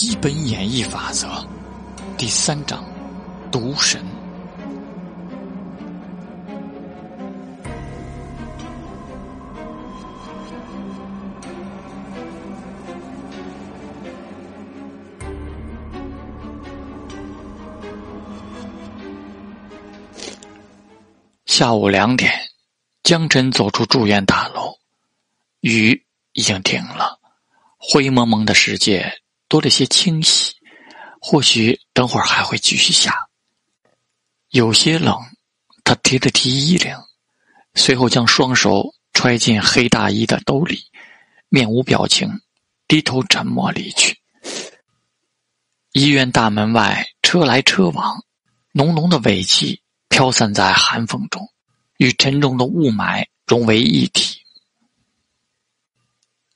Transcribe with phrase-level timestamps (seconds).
[0.00, 1.26] 基本演绎法则
[2.16, 2.84] 第三章：
[3.50, 4.00] 毒神。
[21.44, 22.32] 下午两点，
[23.02, 24.78] 江晨走出住院大楼，
[25.62, 26.00] 雨
[26.34, 27.18] 已经停了，
[27.76, 29.12] 灰蒙蒙的世界
[29.48, 30.54] 多了些清洗。
[31.20, 33.26] 或许等会儿还会继续下，
[34.50, 35.18] 有些冷。
[35.82, 36.94] 他提了提衣领，
[37.74, 40.84] 随后将双手揣进黑大衣的兜里，
[41.48, 42.40] 面无表情，
[42.86, 44.20] 低头沉默离去。
[45.92, 48.22] 医院大门外车来车往，
[48.72, 49.82] 浓浓的尾气。
[50.10, 51.48] 飘散在寒风中，
[51.98, 54.40] 与沉重的雾霾融为一体。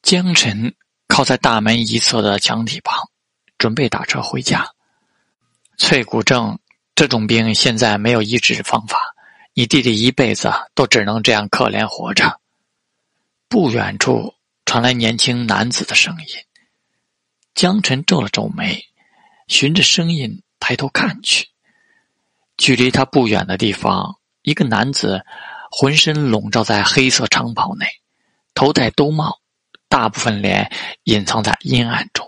[0.00, 0.74] 江晨
[1.10, 3.10] 靠在大门一侧的墙体旁，
[3.58, 4.70] 准备打车回家。
[5.76, 6.56] 脆骨症
[6.94, 9.12] 这种病现在没有医治方法，
[9.52, 12.40] 你弟弟一辈子都只能这样可怜活着。
[13.48, 16.26] 不远处传来年轻男子的声音。
[17.54, 18.86] 江晨皱了皱眉，
[19.48, 21.48] 循着声音抬头看去。
[22.56, 25.26] 距离他不远的地方，一个男子
[25.72, 27.86] 浑身笼罩在黑色长袍内，
[28.54, 29.40] 头戴兜帽，
[29.90, 32.26] 大部分脸隐藏在阴暗中，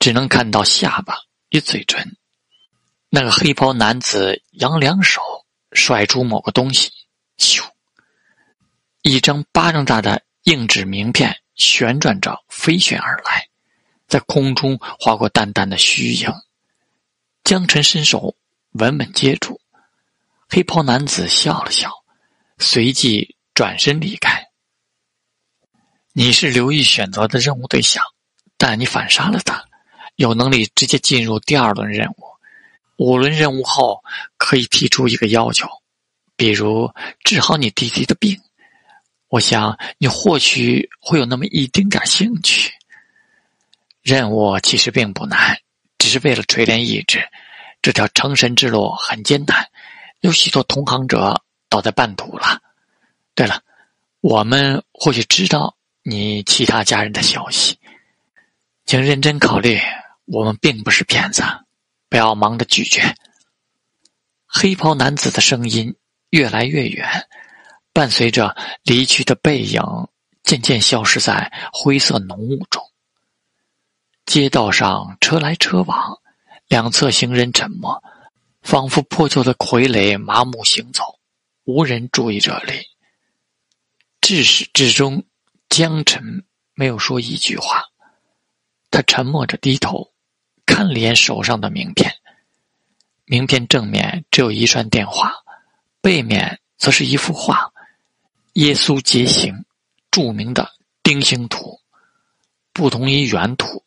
[0.00, 1.16] 只能看到下巴
[1.50, 2.16] 与嘴唇。
[3.08, 5.20] 那个黑袍男子扬两手，
[5.70, 6.90] 甩出某个东西，
[7.38, 7.62] 咻！
[9.02, 13.48] 一张巴掌大的硬纸名片旋转着飞旋而来，
[14.08, 16.32] 在空中划过淡淡的虚影。
[17.44, 18.36] 江晨伸手。
[18.78, 19.58] 稳稳接住，
[20.50, 21.90] 黑袍男子笑了笑，
[22.58, 24.45] 随即转身离开。
[26.18, 28.02] 你是刘毅选择的任务对象，
[28.56, 29.62] 但你反杀了他，
[30.14, 32.24] 有能力直接进入第二轮任务。
[32.96, 34.02] 五轮任务后
[34.38, 35.68] 可以提出一个要求，
[36.34, 36.90] 比如
[37.22, 38.34] 治好你弟弟的病。
[39.28, 42.72] 我想你或许会有那么一丁点兴趣。
[44.00, 45.54] 任务其实并不难，
[45.98, 47.22] 只是为了锤炼意志。
[47.82, 49.68] 这条成神之路很艰难，
[50.20, 52.58] 有许多同行者倒在半途了。
[53.34, 53.60] 对了，
[54.22, 55.75] 我们或许知道
[56.08, 57.80] 你其他家人的消息，
[58.84, 59.80] 请认真考虑，
[60.26, 61.42] 我们并不是骗子，
[62.08, 63.16] 不要忙着拒绝。
[64.46, 65.96] 黑袍男子的声音
[66.30, 67.26] 越来越远，
[67.92, 69.82] 伴随着离去的背影
[70.44, 72.80] 渐渐消失在灰色浓雾中。
[74.26, 76.20] 街道上车来车往。
[76.68, 78.02] 两侧行人沉默，
[78.60, 81.20] 仿佛破旧的傀儡麻木行走，
[81.62, 82.88] 无人注意这里。
[84.20, 85.24] 至始至终，
[85.68, 86.44] 江晨
[86.74, 87.84] 没有说一句话，
[88.90, 90.12] 他沉默着低头，
[90.64, 92.14] 看了眼手上的名片。
[93.24, 95.34] 名片正面只有一串电话，
[96.00, 97.72] 背面则是一幅画：
[98.54, 99.64] 耶稣结形，
[100.10, 100.70] 著名的
[101.02, 101.80] 丁形图，
[102.72, 103.84] 不同于原图。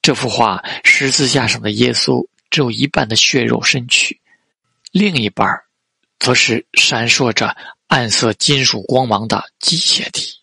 [0.00, 4.18] 这幅画十字架上的耶稣只有一半的血肉身躯，
[4.92, 5.46] 另一半
[6.18, 7.54] 则是闪烁着
[7.88, 10.37] 暗色金属光芒的机械体，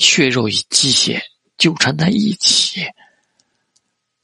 [0.00, 1.20] 血肉与机械
[1.58, 2.86] 纠缠在一起。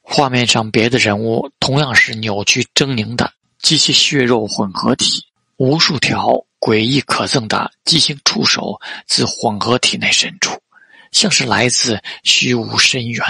[0.01, 5.23] 画面上别的人物同样是扭曲狰狞的机械血肉混合体，
[5.57, 10.59] 无数条诡异可憎的畸形触手自混合体内伸出，
[11.11, 13.23] 像是来自虚无深渊。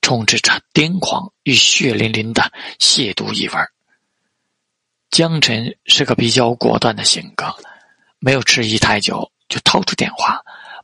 [0.00, 3.54] 充斥着癫狂与血淋淋的亵渎意味
[5.10, 7.54] 江晨是个比较果断的性格，
[8.18, 10.40] 没有迟疑太久，就掏出电话，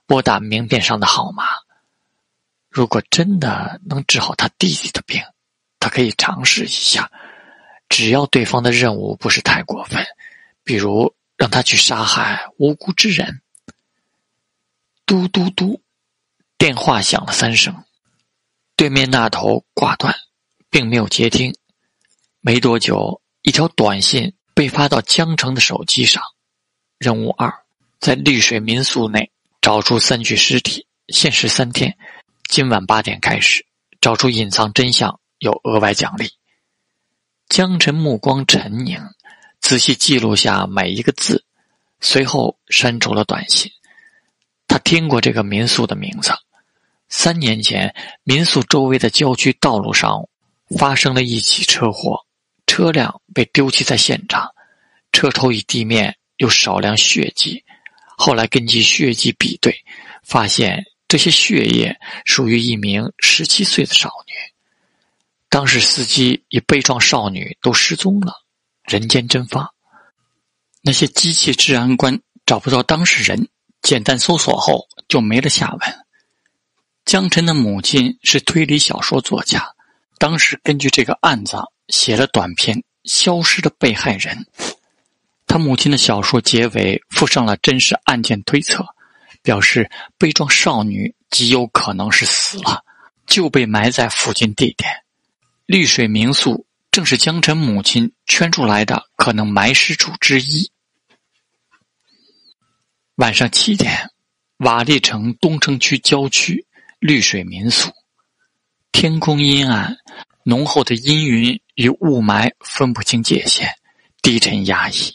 [0.09, 1.45] 拨打名片上的号码。
[2.71, 5.23] 如果真的能治好他弟弟的病，
[5.79, 7.13] 他可以尝试一下，
[7.91, 10.03] 只要对方的任务不是太过分，
[10.65, 13.43] 比如让他去杀害无辜之人。
[15.05, 15.83] 嘟嘟嘟，
[16.57, 17.85] 电话响了三声。
[18.77, 20.15] 对面那头挂断，
[20.71, 21.55] 并没有接听。
[22.41, 26.23] 没多久，一条短信被发到江城的手机上
[26.97, 27.53] ：“任务二，
[28.01, 29.31] 在绿水民宿内
[29.69, 31.95] 找出三具尸体，限时三天，
[32.49, 33.67] 今晚八点开始，
[34.01, 36.31] 找出隐藏真相有额外奖励。”
[37.51, 38.99] 江晨目光沉凝，
[39.61, 41.45] 仔细记录下每一个字，
[42.01, 43.71] 随后删除了短信。
[44.67, 46.33] 他听过这个民宿的名字。
[47.11, 47.95] 三年前，
[48.25, 50.27] 民宿周围的郊区道路上
[50.79, 52.25] 发生了一起车祸，
[52.67, 54.49] 车辆被丢弃在现场，
[55.13, 57.63] 车头与地面有少量血迹。
[58.21, 59.85] 后来根据血迹比对，
[60.25, 64.33] 发现这些血液属于一名十七岁的少女。
[65.49, 68.33] 当时司机与悲壮少女都失踪了，
[68.83, 69.73] 人间蒸发。
[70.83, 73.49] 那些机器治安官找不到当事人，
[73.83, 75.81] 简单搜索后就没了下文。
[77.05, 79.65] 江晨的母亲是推理小说作家，
[80.19, 81.57] 当时根据这个案子
[81.87, 84.45] 写了短篇《消失的被害人》。
[85.49, 88.87] 他母亲的小说结尾附上了真实案件推测，
[89.43, 92.85] 表示悲壮少女极有可能是死了，
[93.27, 94.89] 就被埋在附近地点。
[95.67, 100.71] 绿水民宿正是江晨母亲圈出来的可能埋尸处之一。
[103.17, 104.11] 晚上七点，
[104.59, 106.67] 瓦砾城东城区郊区
[106.99, 107.91] 绿水民宿，
[108.93, 109.97] 天空阴暗，
[110.45, 113.69] 浓厚的阴云与雾霾分不清界限，
[114.23, 115.15] 低沉压抑。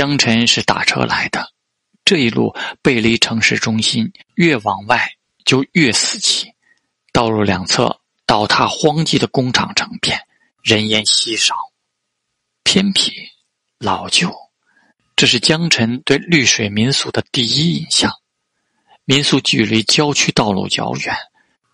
[0.00, 1.52] 江晨是打车来的，
[2.06, 5.06] 这一路背离城市中心，越往外
[5.44, 6.50] 就越死气。
[7.12, 10.18] 道路两侧倒塌荒寂的工厂成片，
[10.62, 11.54] 人烟稀少，
[12.64, 13.12] 偏僻
[13.78, 14.34] 老旧。
[15.16, 18.10] 这是江晨对绿水民宿的第一印象。
[19.04, 21.14] 民宿距离郊区道路较远，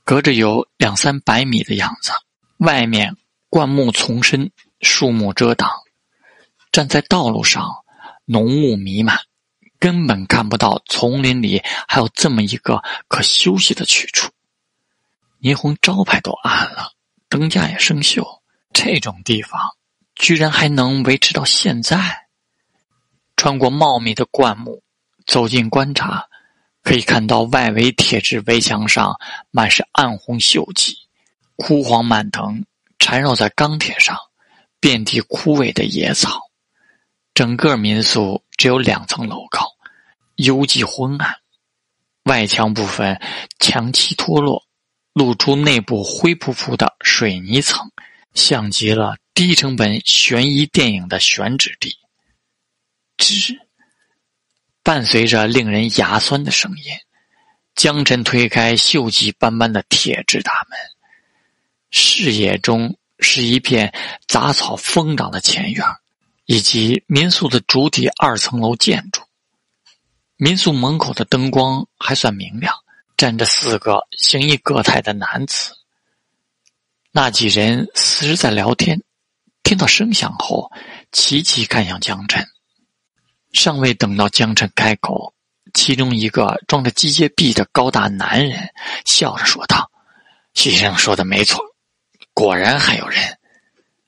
[0.02, 2.10] 隔着有两三百米的样子。
[2.56, 3.16] 外面
[3.48, 4.50] 灌木丛生，
[4.80, 5.70] 树木遮挡，
[6.72, 7.70] 站在道路上。
[8.26, 9.18] 浓雾弥漫，
[9.78, 14.30] 根本看不到丛林里还有这么一个可休息的去处。
[15.40, 16.90] 霓虹招牌都暗了，
[17.28, 18.40] 灯架也生锈，
[18.72, 19.60] 这种地方
[20.16, 22.26] 居然还能维持到现在。
[23.36, 24.82] 穿过茂密的灌木，
[25.24, 26.26] 走近观察，
[26.82, 29.14] 可以看到外围铁质围墙上
[29.50, 30.96] 满是暗红锈迹，
[31.54, 32.64] 枯黄蔓藤
[32.98, 34.16] 缠绕在钢铁上，
[34.80, 36.45] 遍地枯萎的野草。
[37.36, 39.66] 整个民宿只有两层楼高，
[40.36, 41.36] 幽寂昏暗。
[42.22, 43.20] 外墙部分
[43.60, 44.64] 墙漆脱落，
[45.12, 47.92] 露出内部灰扑扑的水泥层，
[48.32, 51.98] 像极了低成本悬疑电影的选址地。
[53.18, 53.54] 吱，
[54.82, 56.84] 伴随着令人牙酸的声音，
[57.74, 60.78] 江晨推开锈迹斑斑的铁质大门，
[61.90, 63.92] 视野中是一片
[64.26, 65.84] 杂草疯长的前院。
[66.46, 69.20] 以及民宿的主体二层楼建筑，
[70.36, 72.72] 民宿门口的灯光还算明亮，
[73.16, 75.72] 站着四个形意各态的男子。
[77.10, 79.02] 那几人似是在聊天，
[79.64, 80.70] 听到声响后，
[81.10, 82.46] 齐齐看向江晨。
[83.52, 85.34] 尚未等到江晨开口，
[85.74, 88.68] 其中一个装着机械臂的高大男人
[89.04, 89.90] 笑着说道
[90.54, 91.60] ：“徐先生说的没错，
[92.34, 93.38] 果然还有人，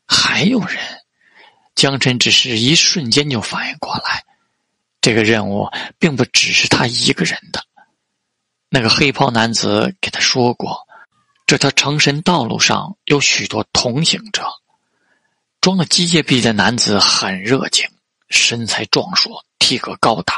[0.07, 0.79] 还有人。”
[1.79, 4.25] 江晨只是一瞬间就反应过来，
[5.01, 7.65] 这个任务并不只是他一个人的。
[8.69, 10.85] 那个黑袍男子给他说过，
[11.47, 14.45] 这条成神道路上有许多同行者。
[15.61, 17.89] 装了机械臂的男子很热情，
[18.29, 20.35] 身材壮硕，体格高大，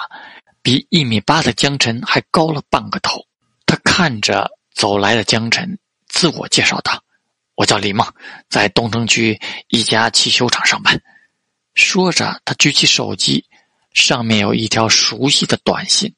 [0.61, 3.25] 比一米八的江晨还高了半个头。
[3.65, 7.03] 他看着走来的江晨，自我介绍道
[7.57, 8.07] ：“我叫李梦，
[8.51, 11.01] 在东城区一家汽修厂上班。”
[11.81, 13.47] 说着，他举起手机，
[13.95, 16.15] 上面有一条熟悉的短信：“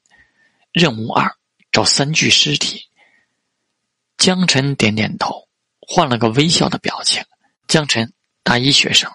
[0.73, 1.33] 任务二，
[1.71, 2.89] 找三具尸体。”
[4.19, 5.47] 江晨点点头，
[5.79, 7.23] 换了个微笑的表情。
[7.65, 8.11] 江晨，
[8.43, 9.09] 大一学生，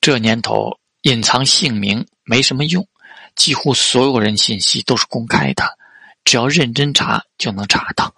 [0.00, 2.88] 这年头隐藏姓名没什么用，
[3.36, 5.78] 几乎所有人信息都是公开的，
[6.24, 8.12] 只要认真查就能查到。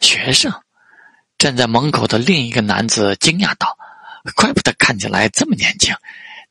[0.00, 0.52] 学生，
[1.38, 3.76] 站在门口的另一个男子惊讶道
[4.36, 5.92] ：“怪不得看起来这么年轻。”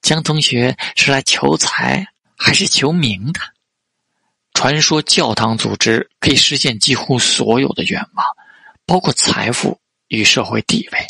[0.05, 2.05] 江同学是来求财
[2.38, 3.39] 还是求名的？
[4.53, 8.24] 传说教堂组织可以实现几乎所有的愿望，
[8.85, 11.07] 包括财富与社会地位。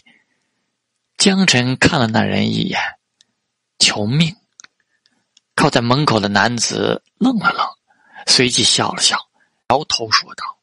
[1.18, 2.80] 江晨看了那人一眼，
[3.80, 4.34] 求命。
[5.56, 7.68] 靠在门口的男子愣了愣，
[8.28, 9.18] 随即笑了笑，
[9.72, 10.58] 摇头说道：“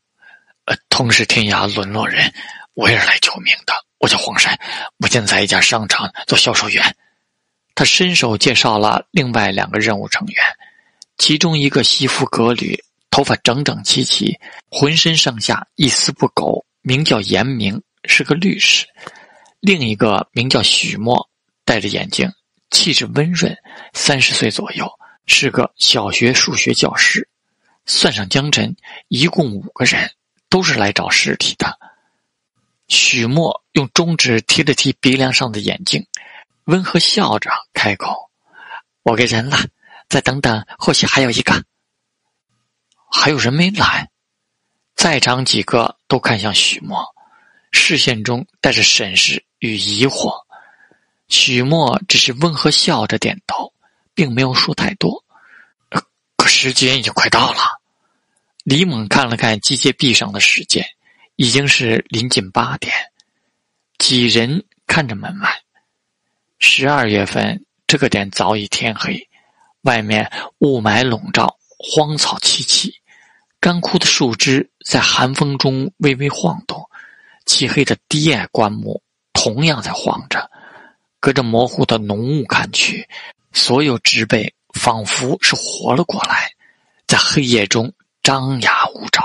[0.64, 2.32] 呃，同是天涯沦落人，
[2.72, 3.74] 我也是来求命的。
[3.98, 4.58] 我叫黄山，
[4.96, 6.96] 目前在一家商场做销售员。”
[7.74, 10.44] 他伸手介绍了另外两个任务成员，
[11.18, 12.78] 其中一个西服革履，
[13.10, 14.38] 头发整整齐齐，
[14.70, 18.84] 浑身上下一丝不苟，名叫严明，是个律师；
[19.60, 21.28] 另一个名叫许墨，
[21.64, 22.30] 戴着眼镜，
[22.70, 23.56] 气质温润，
[23.94, 24.90] 三十岁左右，
[25.26, 27.26] 是个小学数学教师。
[27.86, 28.76] 算上江晨，
[29.08, 30.10] 一共五个人，
[30.48, 31.78] 都是来找尸体的。
[32.88, 36.06] 许墨用中指提了提鼻梁上的眼镜。
[36.64, 38.30] 温和笑着开口
[39.02, 39.58] ：“我给人了，
[40.08, 41.64] 再等等，或许还有一个。
[43.10, 44.10] 还有人没来。”
[44.94, 47.04] 在场几个都看向许墨，
[47.72, 50.44] 视线中带着审视与疑惑。
[51.28, 53.72] 许墨只是温和笑着点头，
[54.14, 55.24] 并没有说太多。
[56.36, 57.80] 可时间已经快到了。
[58.62, 60.86] 李猛看了看机械臂上的时间，
[61.34, 62.94] 已经是临近八点。
[63.98, 65.61] 几人看着门外。
[66.64, 69.28] 十二月份这个点早已天黑，
[69.82, 72.88] 外面雾霾笼罩，荒草萋萋。
[73.58, 76.88] 干枯的树枝在寒风中微微晃动，
[77.46, 79.02] 漆黑的低矮灌木
[79.32, 80.48] 同样在晃着。
[81.18, 83.08] 隔着模糊的浓雾看去，
[83.52, 86.52] 所有植被仿佛是活了过来，
[87.08, 87.92] 在黑夜中
[88.22, 89.24] 张牙舞爪。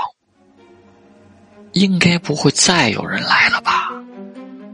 [1.72, 3.87] 应该不会再有人来了吧？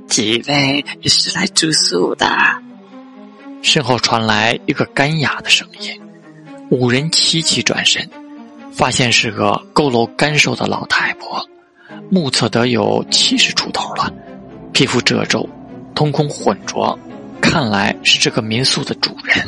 [0.08, 2.26] 几位是来住宿的？
[3.62, 6.00] 身后传来一个干哑的声音。
[6.70, 8.08] 五人齐齐转身。
[8.73, 11.49] 发现是个佝偻干瘦的老太婆，
[12.11, 14.12] 目测得有七十出头了，
[14.73, 15.49] 皮肤褶皱，
[15.94, 16.99] 瞳孔浑浊，
[17.40, 19.46] 看来是这个民宿的主人。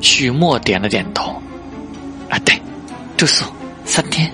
[0.00, 1.34] 许墨点了点头
[2.30, 2.58] ：“啊，对，
[3.18, 3.44] 住宿
[3.84, 4.32] 三天。”